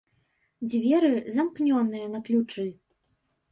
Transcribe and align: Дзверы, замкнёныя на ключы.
Дзверы, 0.69 1.11
замкнёныя 1.37 2.11
на 2.17 2.25
ключы. 2.31 2.69